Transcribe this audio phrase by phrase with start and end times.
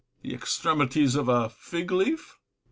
[0.23, 2.39] The extremities of a fig leaf.